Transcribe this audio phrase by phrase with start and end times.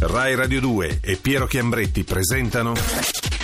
[0.00, 2.74] Rai Radio 2 e Piero Chiambretti presentano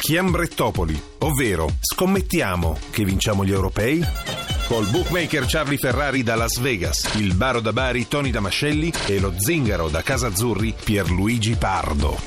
[0.00, 4.04] Chiambrettopoli, ovvero scommettiamo che vinciamo gli europei?
[4.66, 9.32] Col bookmaker Charlie Ferrari da Las Vegas, il baro da Bari Tony Damascelli e lo
[9.36, 12.18] zingaro da Casa Azzurri Pierluigi Pardo.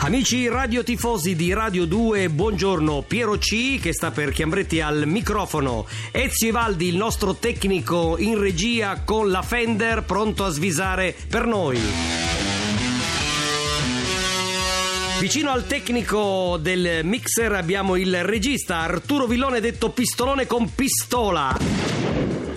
[0.00, 3.02] Amici radiotifosi di Radio 2, buongiorno.
[3.02, 5.86] Piero C che sta per Chiambretti al microfono.
[6.12, 12.27] Ezio Ivaldi, il nostro tecnico in regia con la Fender pronto a svisare per noi.
[15.20, 21.56] Vicino al tecnico del mixer abbiamo il regista Arturo Villone detto pistolone con pistola.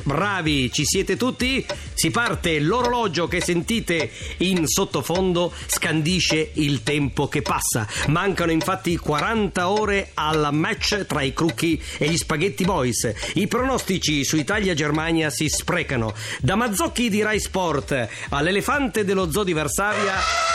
[0.03, 1.65] Bravi, ci siete tutti?
[1.93, 7.87] Si parte, l'orologio che sentite in sottofondo scandisce il tempo che passa.
[8.07, 13.11] Mancano infatti 40 ore al match tra i Crucchi e gli Spaghetti Boys.
[13.35, 16.13] I pronostici su Italia-Germania si sprecano.
[16.39, 20.50] Da Mazzocchi di Rai Sport all'elefante dello zoo di Varsavia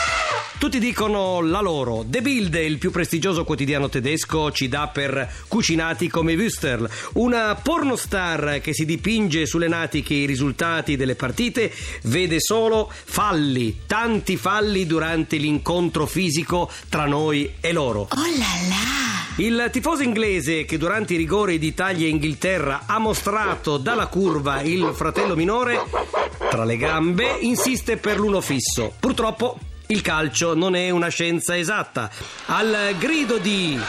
[0.57, 2.03] tutti dicono la loro.
[2.07, 8.59] The Bild, il più prestigioso quotidiano tedesco, ci dà per cucinati come Wüsterl, una pornostar
[8.61, 11.71] che si dipinge sulle natiche i risultati delle partite,
[12.03, 18.01] vede solo falli, tanti falli durante l'incontro fisico tra noi e loro.
[18.01, 19.07] Oh là là!
[19.39, 24.61] Il tifoso inglese che durante i rigori di Italia e Inghilterra ha mostrato dalla curva
[24.61, 25.79] il fratello minore
[26.49, 28.93] tra le gambe insiste per l'uno fisso.
[28.99, 32.09] Purtroppo il calcio non è una scienza esatta.
[32.47, 33.79] Al grido di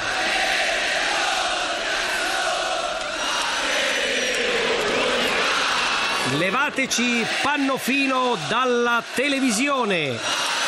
[6.37, 10.17] Levateci Pannofino dalla televisione.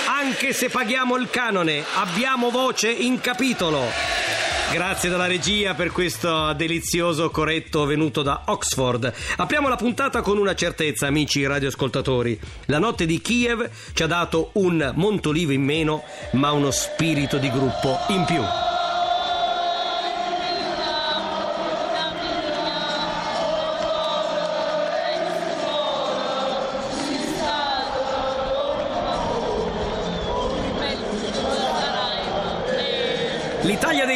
[0.06, 4.39] Anche se paghiamo il canone, abbiamo voce in capitolo.
[4.72, 9.12] Grazie dalla regia per questo delizioso corretto venuto da Oxford.
[9.38, 12.38] Apriamo la puntata con una certezza, amici radioascoltatori.
[12.66, 17.50] La notte di Kiev ci ha dato un Montolivo in meno, ma uno spirito di
[17.50, 18.69] gruppo in più.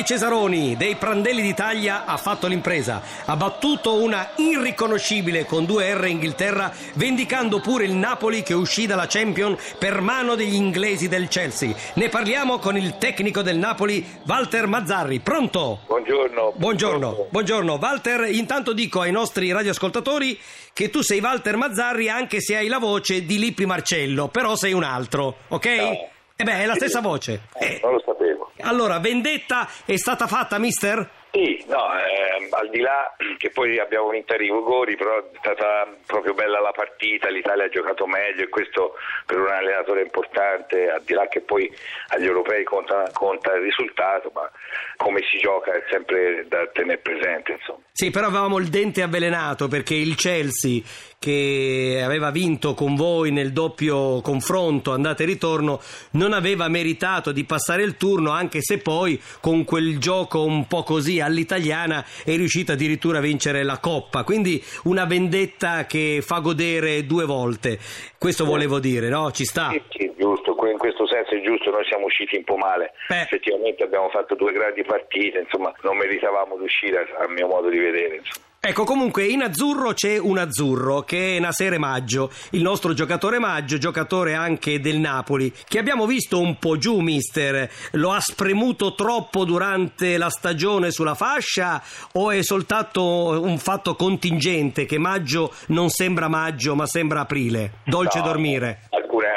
[0.04, 3.00] Cesaroni, dei Prandelli d'Italia, ha fatto l'impresa.
[3.24, 9.56] Ha battuto una irriconoscibile con 2R Inghilterra, vendicando pure il Napoli che uscì dalla Champion
[9.78, 11.74] per mano degli inglesi del Chelsea.
[11.94, 15.20] Ne parliamo con il tecnico del Napoli, Walter Mazzarri.
[15.20, 15.80] Pronto?
[15.86, 16.52] Buongiorno.
[16.56, 17.78] Buongiorno, buongiorno.
[17.80, 20.38] Walter, intanto dico ai nostri radioascoltatori
[20.72, 24.72] che tu sei Walter Mazzarri anche se hai la voce di Lippi Marcello, però sei
[24.72, 25.66] un altro, ok?
[25.66, 26.12] No.
[26.36, 27.42] E beh, è la stessa voce.
[27.58, 27.78] Eh.
[27.80, 28.23] Non lo sapevo.
[28.64, 31.22] Allora, vendetta è stata fatta, mister?
[31.34, 35.84] Sì, no, ehm, al di là che poi abbiamo vinto i rigori, però è stata
[36.06, 38.94] proprio bella la partita, l'Italia ha giocato meglio e questo
[39.26, 41.68] per un allenatore importante, al di là che poi
[42.10, 44.48] agli europei conta, conta il risultato, ma
[44.96, 47.80] come si gioca è sempre da tenere presente, insomma.
[47.90, 50.80] Sì, però avevamo il dente avvelenato perché il Chelsea
[51.24, 55.80] che aveva vinto con voi nel doppio confronto andata e ritorno
[56.12, 60.82] non aveva meritato di passare il turno anche se poi con quel gioco un po'
[60.82, 67.06] così all'italiana è riuscito addirittura a vincere la coppa quindi una vendetta che fa godere
[67.06, 67.78] due volte
[68.18, 69.30] questo volevo dire no?
[69.30, 72.56] ci sta Sì, sì, giusto, in questo senso è giusto, noi siamo usciti un po'
[72.56, 73.22] male, Beh.
[73.22, 77.78] effettivamente abbiamo fatto due grandi partite, insomma non meritavamo di uscire a mio modo di
[77.78, 78.16] vedere.
[78.16, 78.52] Insomma.
[78.66, 83.76] Ecco, comunque in azzurro c'è un azzurro che è Nasere Maggio, il nostro giocatore Maggio,
[83.76, 87.70] giocatore anche del Napoli, che abbiamo visto un po' giù, mister.
[87.92, 94.86] Lo ha spremuto troppo durante la stagione sulla fascia o è soltanto un fatto contingente
[94.86, 97.80] che Maggio non sembra maggio ma sembra aprile?
[97.84, 98.88] Dolce No, dormire.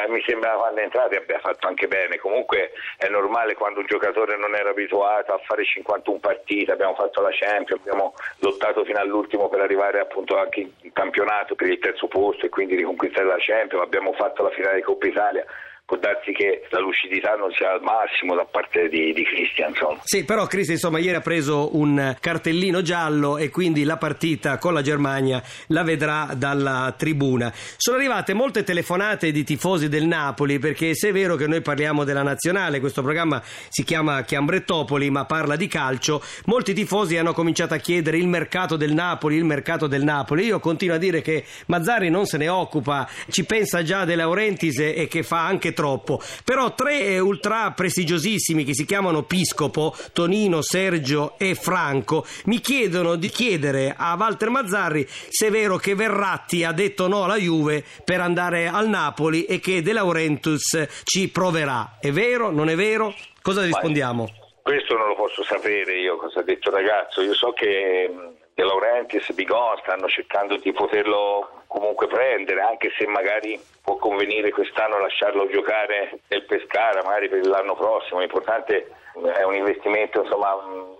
[0.08, 3.86] Alcune mi sembra quando è entrato abbia fatto anche bene, comunque è normale quando un
[3.86, 8.98] giocatore non era abituato a fare 51 partite, abbiamo fatto la Champions, abbiamo lottato fino
[8.98, 13.36] all'ultimo per arrivare appunto anche in campionato per il terzo posto e quindi riconquistare la
[13.38, 15.44] Champions, abbiamo fatto la finale di Coppa Italia.
[15.88, 19.72] Può darsi che la lucidità non sia al massimo da parte di, di Cristian.
[20.04, 24.74] Sì, però Cristian insomma ieri ha preso un cartellino giallo e quindi la partita con
[24.74, 27.50] la Germania la vedrà dalla tribuna.
[27.78, 32.04] Sono arrivate molte telefonate di tifosi del Napoli perché se è vero che noi parliamo
[32.04, 37.72] della nazionale, questo programma si chiama Chiambrettopoli ma parla di calcio, molti tifosi hanno cominciato
[37.72, 40.44] a chiedere il mercato del Napoli, il mercato del Napoli.
[40.44, 44.80] Io continuo a dire che Mazzari non se ne occupa, ci pensa già De Laurentiis
[44.80, 46.20] e che fa anche troppo.
[46.44, 53.14] Però tre eh, ultra prestigiosissimi che si chiamano Piscopo, Tonino, Sergio e Franco, mi chiedono
[53.14, 57.84] di chiedere a Walter Mazzarri se è vero che Verratti ha detto no alla Juve
[58.04, 61.98] per andare al Napoli e che De Laurentiis ci proverà.
[62.00, 62.50] È vero?
[62.50, 63.14] Non è vero?
[63.40, 64.28] Cosa rispondiamo?
[64.62, 67.22] Questo non lo posso sapere io cosa ha detto il ragazzo.
[67.22, 68.10] Io so che
[68.52, 74.50] De Laurentiis e Bigon stanno cercando di poterlo comunque prendere, anche se magari può convenire
[74.50, 78.20] quest'anno lasciarlo giocare nel Pescara, magari per l'anno prossimo.
[78.20, 78.88] L'importante
[79.34, 80.54] è un investimento insomma,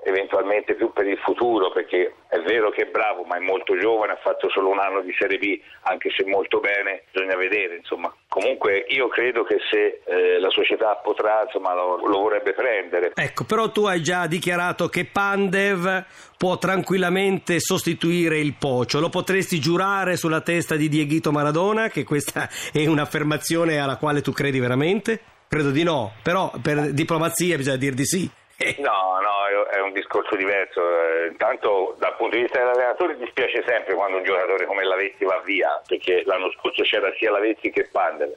[0.05, 4.13] eventualmente più per il futuro, perché è vero che è bravo, ma è molto giovane,
[4.13, 7.77] ha fatto solo un anno di Serie B, anche se molto bene, bisogna vedere.
[7.77, 8.13] Insomma.
[8.29, 13.13] Comunque io credo che se eh, la società potrà insomma, lo, lo vorrebbe prendere.
[13.15, 16.05] Ecco, però tu hai già dichiarato che Pandev
[16.37, 19.01] può tranquillamente sostituire il Pocio.
[19.01, 24.33] Lo potresti giurare sulla testa di Dieguito Maradona che questa è un'affermazione alla quale tu
[24.33, 25.21] credi veramente?
[25.49, 28.31] Credo di no, però per diplomazia bisogna dir di sì.
[28.79, 29.39] No, no,
[29.71, 30.81] è un discorso diverso.
[30.81, 35.41] Eh, intanto dal punto di vista dell'allenatore dispiace sempre quando un giocatore come Lavezzi va
[35.45, 38.35] via, perché l'anno scorso c'era sia Lavezzi che Pandev.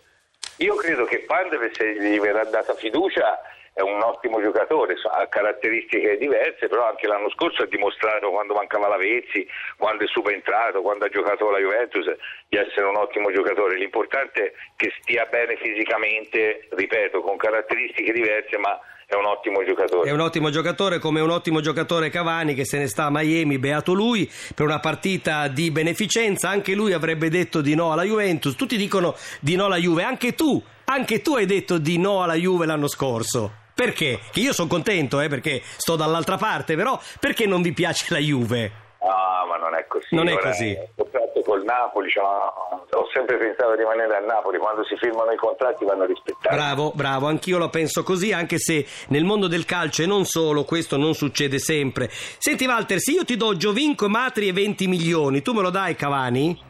[0.57, 3.39] Io credo che Pandev se gli verrà data fiducia
[3.73, 8.89] è un ottimo giocatore, ha caratteristiche diverse, però anche l'anno scorso ha dimostrato quando mancava
[8.89, 9.47] Lavezzi,
[9.77, 12.06] quando è subentrato, quando ha giocato la Juventus,
[12.50, 13.77] di essere un ottimo giocatore.
[13.77, 20.09] L'importante è che stia bene fisicamente, ripeto, con caratteristiche diverse, ma è un ottimo giocatore.
[20.09, 23.57] È un ottimo giocatore come un ottimo giocatore Cavani che se ne sta a Miami,
[23.57, 26.50] beato lui, per una partita di beneficenza.
[26.50, 28.56] Anche lui avrebbe detto di no alla Juventus.
[28.56, 32.35] Tutti dicono di no alla Juve, anche tu, anche tu hai detto di no alla
[32.35, 33.59] Juve l'anno scorso.
[33.81, 34.19] Perché?
[34.30, 38.19] Che io sono contento, eh, perché sto dall'altra parte, però perché non vi piace la
[38.19, 38.72] Juve?
[39.01, 40.13] No, ma non è così.
[40.13, 40.78] Non è così.
[40.95, 45.36] Contratto col Napoli, cioè, ho sempre pensato di rimanere a Napoli, quando si firmano i
[45.36, 46.56] contratti vanno rispettati.
[46.56, 50.63] Bravo, bravo, anch'io lo penso così, anche se nel mondo del calcio e non solo,
[50.63, 52.07] questo non succede sempre.
[52.12, 55.95] Senti Walter, se io ti do Giovinco, Matri e 20 milioni, tu me lo dai
[55.95, 56.69] Cavani?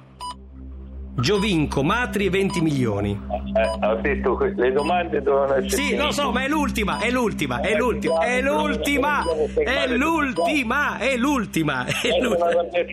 [1.22, 3.12] Giovinco, Matri e 20 milioni.
[3.56, 7.12] Eh, ho detto que- le domande dovevano essere Sì, lo so, ma è l'ultima, è
[7.12, 9.24] l'ultima, è l'ultima, è l'ultima,
[9.64, 12.48] è l'ultima, è l'ultima, è Eh, l'ultima.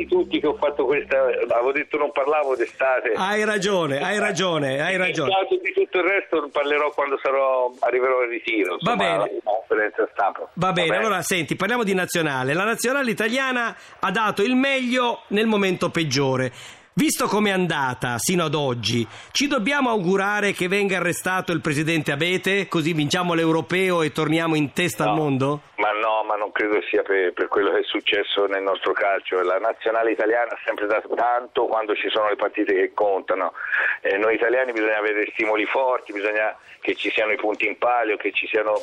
[0.09, 1.17] tutti che ho fatto questa
[1.49, 5.31] avevo detto non parlavo d'estate Hai ragione, hai ragione, hai ragione.
[5.51, 9.31] In di tutto il resto parlerò quando sarò, arriverò al ritiro insomma, Va bene.
[10.55, 12.53] Va bene, allora senti, parliamo di nazionale.
[12.53, 16.53] La nazionale italiana ha dato il meglio nel momento peggiore.
[16.99, 22.67] Visto com'è andata sino ad oggi, ci dobbiamo augurare che venga arrestato il presidente Abete,
[22.67, 25.15] così vinciamo l'europeo e torniamo in testa al No.
[25.15, 25.61] mondo?
[25.77, 29.41] Ma no, ma non credo sia per, per quello che è successo nel nostro calcio.
[29.43, 33.53] La nazionale italiana ha sempre dato tanto quando ci sono le partite che contano.
[34.01, 38.17] Eh, noi italiani bisogna avere stimoli forti, bisogna che ci siano i punti in palio,
[38.17, 38.75] che ci siano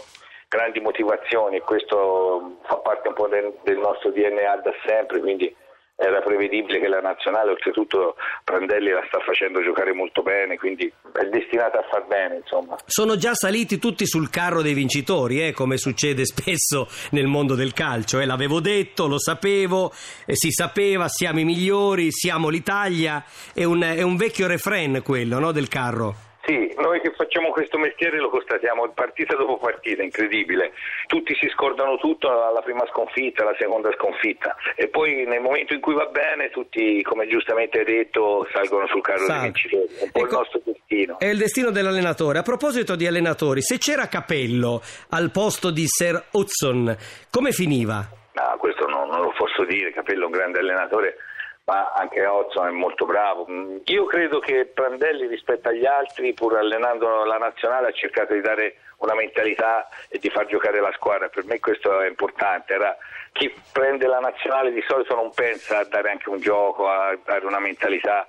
[0.47, 5.53] grandi motivazioni e questo fa parte un po' del, del nostro DNA da sempre, quindi
[5.97, 11.23] era prevedibile che la nazionale, oltretutto Prandelli la sta facendo giocare molto bene, quindi è
[11.25, 12.75] destinata a far bene, insomma.
[12.85, 17.73] Sono già saliti tutti sul carro dei vincitori, eh, come succede spesso nel mondo del
[17.73, 18.19] calcio.
[18.19, 18.25] eh.
[18.25, 19.91] L'avevo detto, lo sapevo,
[20.25, 23.23] eh, si sapeva, siamo i migliori, siamo l'Italia.
[23.53, 26.15] È un, è un vecchio refrain quello no, del carro.
[26.45, 30.73] Sì, noi che facciamo questo mestiere lo constatiamo partita dopo partita, incredibile.
[31.07, 35.79] Tutti si scordano tutto alla prima sconfitta, alla seconda sconfitta e poi nel momento in
[35.81, 39.41] cui va bene tutti, come giustamente hai detto, salgono sul carro Salve.
[39.41, 39.99] dei vincitori.
[39.99, 41.19] È un po' il Ecco, nostro destino.
[41.19, 42.37] È il destino dell'allenatore.
[42.39, 46.95] A proposito di allenatori, se c'era Capello al posto di Sir Hudson,
[47.31, 48.07] come finiva?
[48.33, 51.15] No, questo non, non lo posso dire, Capello è un grande allenatore,
[51.65, 53.45] ma anche Ozzo è molto bravo.
[53.49, 58.41] Mm, Io credo che Prandelli rispetto agli altri, pur allenando la nazionale, ha cercato di
[58.41, 61.27] dare una mentalità e di far giocare la squadra.
[61.27, 62.73] Per me questo è importante.
[62.73, 62.95] Era,
[63.31, 67.45] chi prende la nazionale di solito non pensa a dare anche un gioco, a dare
[67.45, 68.25] una mentalità.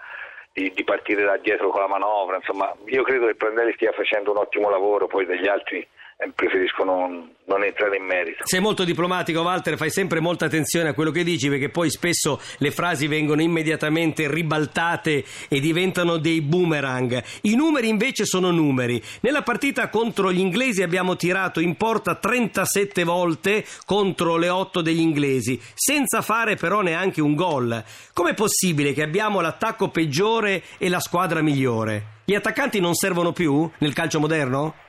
[0.56, 4.30] Di, di partire da dietro con la manovra, insomma, io credo che Prandelli stia facendo
[4.30, 5.86] un ottimo lavoro, poi degli altri
[6.34, 8.42] preferisco non, non entrare in merito.
[8.44, 12.40] Sei molto diplomatico, Walter, fai sempre molta attenzione a quello che dici perché poi spesso
[12.58, 17.22] le frasi vengono immediatamente ribaltate e diventano dei boomerang.
[17.42, 19.02] I numeri invece sono numeri.
[19.20, 25.00] Nella partita contro gli inglesi abbiamo tirato in porta 37 volte contro le 8 degli
[25.00, 27.82] inglesi, senza fare però neanche un gol.
[28.12, 32.14] Com'è possibile che abbiamo l'attacco peggiore e la squadra migliore?
[32.24, 34.85] Gli attaccanti non servono più nel calcio moderno?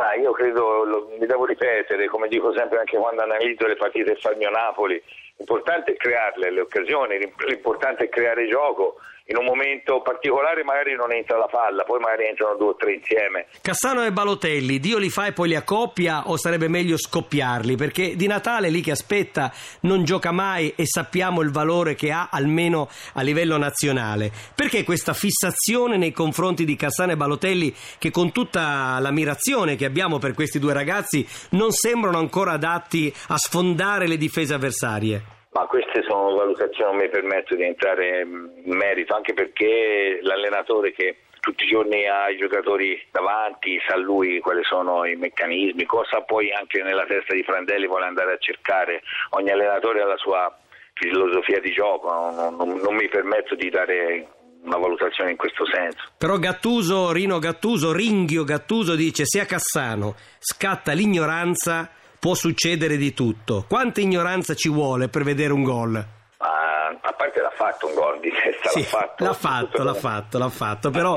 [0.00, 4.16] Ah, io credo, lo, mi devo ripetere, come dico sempre anche quando analizzo le partite
[4.22, 5.02] del mio Napoli,
[5.36, 9.00] l'importante è crearle le occasioni, l'importante è creare gioco
[9.30, 12.94] in un momento particolare magari non entra la palla, poi magari entrano due o tre
[12.94, 13.46] insieme.
[13.60, 17.76] Cassano e Balotelli, Dio li fa e poi li accoppia o sarebbe meglio scoppiarli?
[17.76, 22.28] Perché di Natale lì che aspetta non gioca mai e sappiamo il valore che ha
[22.30, 24.32] almeno a livello nazionale.
[24.54, 30.18] Perché questa fissazione nei confronti di Cassano e Balotelli che con tutta l'ammirazione che abbiamo
[30.18, 35.36] per questi due ragazzi non sembrano ancora adatti a sfondare le difese avversarie?
[35.58, 41.16] Ma queste sono valutazioni, non mi permetto di entrare in merito, anche perché l'allenatore che
[41.40, 46.52] tutti i giorni ha i giocatori davanti, sa lui quali sono i meccanismi, cosa poi
[46.52, 49.02] anche nella testa di Frandelli vuole andare a cercare.
[49.30, 50.56] Ogni allenatore ha la sua
[50.94, 54.28] filosofia di gioco, non, non, non mi permetto di dare
[54.62, 56.04] una valutazione in questo senso.
[56.18, 63.14] Però Gattuso, Rino Gattuso, Ringhio Gattuso dice se a Cassano scatta l'ignoranza può succedere di
[63.14, 63.64] tutto.
[63.68, 65.96] Quanta ignoranza ci vuole per vedere un gol?
[65.96, 69.24] Ah, a parte l'ha fatto un gol di testa, sì, l'ha fatto.
[69.24, 71.16] L'ha fatto, l'ha fatto, l'ha fatto, però...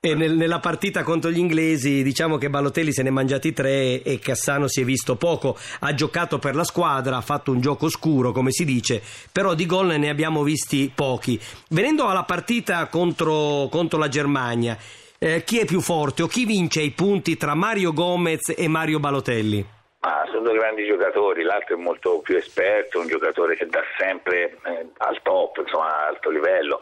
[0.00, 4.00] E nel, nella partita contro gli inglesi diciamo che Balotelli se ne è mangiati tre
[4.00, 7.88] e Cassano si è visto poco, ha giocato per la squadra, ha fatto un gioco
[7.88, 11.40] scuro come si dice, però di gol ne abbiamo visti pochi.
[11.70, 14.78] Venendo alla partita contro, contro la Germania,
[15.18, 19.00] eh, chi è più forte o chi vince i punti tra Mario Gomez e Mario
[19.00, 19.66] Balotelli?
[20.00, 24.56] Ah, sono due grandi giocatori, l'altro è molto più esperto, un giocatore che dà sempre
[24.64, 26.80] eh, al top, insomma, a alto livello.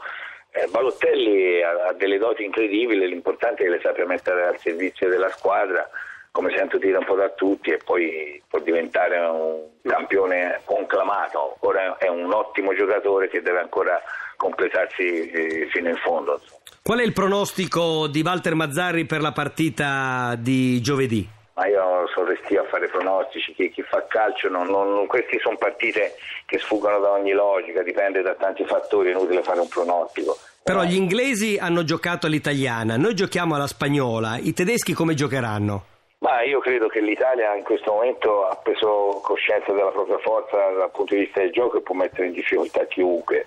[0.50, 5.08] Eh, Balotelli ha, ha, delle doti incredibili, l'importante è che le sappia mettere al servizio
[5.08, 5.88] della squadra,
[6.30, 11.56] come sento dire un po' da tutti, e poi può diventare un campione conclamato.
[11.60, 13.98] Ora è un ottimo giocatore che deve ancora
[14.36, 16.38] completarsi eh, fino in fondo.
[16.82, 21.35] Qual è il pronostico di Walter Mazzarri per la partita di giovedì?
[21.56, 25.56] Ma io sono restio a fare pronostici, chi, chi fa calcio, non, non, queste sono
[25.56, 30.36] partite che sfuggono da ogni logica, dipende da tanti fattori, è inutile fare un pronostico.
[30.62, 35.84] Però gli inglesi hanno giocato all'italiana, noi giochiamo alla spagnola, i tedeschi come giocheranno?
[36.18, 40.90] Ma io credo che l'Italia in questo momento ha preso coscienza della propria forza dal
[40.90, 43.46] punto di vista del gioco e può mettere in difficoltà chiunque.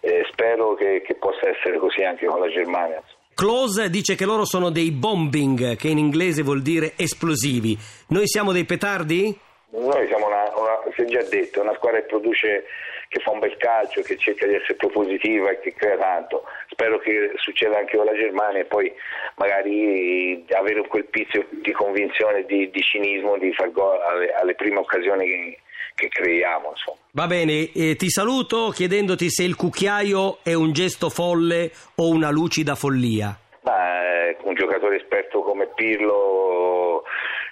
[0.00, 3.02] Eh, spero che, che, possa essere così anche con la Germania.
[3.40, 7.74] Close dice che loro sono dei bombing, che in inglese vuol dire esplosivi.
[8.08, 9.34] Noi siamo dei petardi?
[9.70, 12.66] Noi siamo una, una si è già detto, una squadra che produce,
[13.08, 16.44] che fa un bel calcio, che cerca di essere propositiva e che crea tanto.
[16.68, 18.92] Spero che succeda anche con la Germania e poi
[19.36, 24.80] magari avere quel pizzo di convinzione, di, di cinismo, di far gol alle, alle prime
[24.80, 25.58] occasioni che,
[26.00, 26.70] che creiamo.
[26.70, 26.98] Insomma.
[27.12, 32.30] Va bene, eh, ti saluto chiedendoti se il cucchiaio è un gesto folle o una
[32.30, 33.38] lucida follia.
[33.62, 37.04] Ma, eh, un giocatore esperto come Pirlo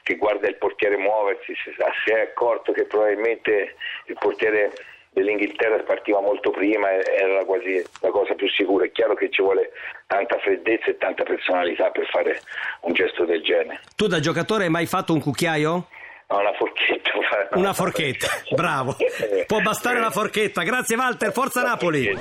[0.03, 1.71] che guarda il portiere muoversi, si,
[2.11, 3.75] è accorto che probabilmente
[4.07, 4.73] il portiere
[5.11, 8.87] dell'Inghilterra partiva molto prima era quasi la cosa più sicura.
[8.87, 9.73] È chiaro che ci vuole
[10.07, 12.41] tanta freddezza e tanta personalità per fare
[12.83, 13.81] un gesto del genere.
[13.97, 15.89] Tu da giocatore hai mai fatto un cucchiaio?
[16.31, 17.07] Una forchetta.
[17.59, 18.97] Una forchetta, bravo.
[19.47, 20.63] Può bastare la forchetta.
[20.63, 22.17] Grazie Walter, forza Napoli.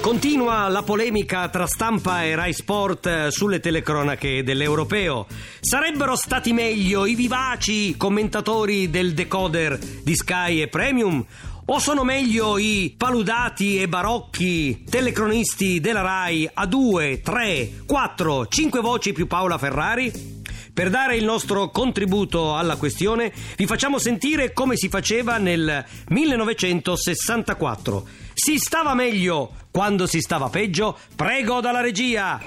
[0.00, 5.26] Continua la polemica tra stampa e Rai Sport sulle telecronache dell'Europeo.
[5.60, 11.24] Sarebbero stati meglio i vivaci commentatori del decoder di Sky e Premium?
[11.66, 18.80] O sono meglio i paludati e barocchi telecronisti della Rai a due, tre, quattro, cinque
[18.80, 20.39] voci più Paola Ferrari?
[20.80, 28.08] Per dare il nostro contributo alla questione, vi facciamo sentire come si faceva nel 1964.
[28.32, 30.96] Si stava meglio quando si stava peggio?
[31.14, 32.40] Prego dalla regia!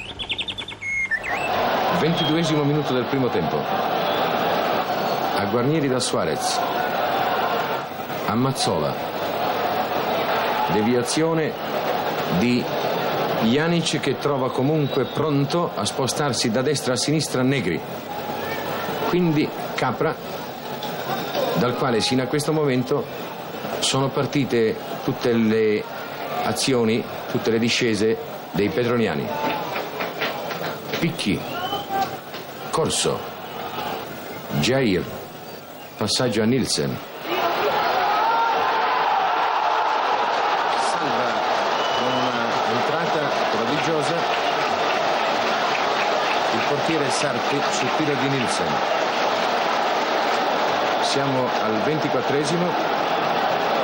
[2.00, 3.56] 22 minuto del primo tempo.
[3.56, 6.60] A Guarnieri da Suarez.
[8.26, 8.96] A Mazzola.
[10.72, 11.54] Deviazione
[12.40, 12.64] di
[13.44, 17.80] Janic che trova comunque pronto a spostarsi da destra a sinistra Negri.
[19.14, 20.16] Quindi Capra,
[21.58, 23.06] dal quale sino a questo momento
[23.78, 25.84] sono partite tutte le
[26.46, 28.18] azioni, tutte le discese
[28.54, 29.28] dei pedroniani.
[30.98, 31.40] Picchi,
[32.72, 33.20] Corso,
[34.62, 35.06] Jair.
[35.96, 36.98] Passaggio a Nielsen.
[40.90, 41.32] Salva
[42.00, 42.14] con
[42.72, 44.16] un'entrata prodigiosa
[46.54, 49.03] il portiere Sarti sul tiro di Nielsen.
[51.14, 52.64] Siamo al 24esimo,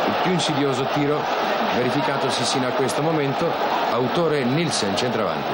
[0.08, 1.22] il più insidioso tiro
[1.76, 3.48] verificatosi sino a questo momento,
[3.92, 5.52] autore Nielsen, centravanti.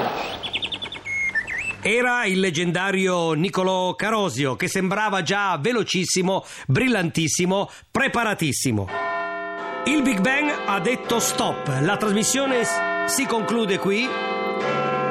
[1.82, 8.88] Era il leggendario Niccolò Carosio che sembrava già velocissimo, brillantissimo, preparatissimo.
[9.84, 12.64] Il Big Bang ha detto stop, la trasmissione
[13.04, 14.25] si conclude qui.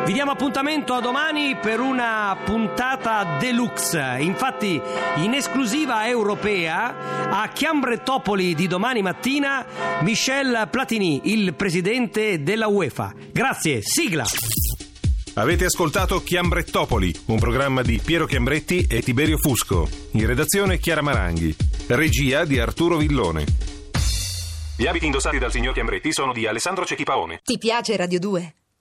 [0.06, 4.18] Vi diamo appuntamento a domani per una puntata deluxe.
[4.20, 4.80] Infatti,
[5.16, 9.66] in esclusiva europea, a Chiambretopoli di domani mattina,
[10.02, 13.14] Michel Platini, il presidente della UEFA.
[13.32, 14.26] Grazie, sigla!
[15.34, 19.90] Avete ascoltato Chiambrettopoli, un programma di Piero Chiambretti e Tiberio Fusco.
[20.12, 21.56] In redazione Chiara Maranghi.
[21.88, 23.44] Regia di Arturo Villone.
[24.78, 27.42] Gli abiti indossati dal signor Chiambretti sono di Alessandro Cecchipaone.
[27.44, 28.56] Ti piace Radio 2?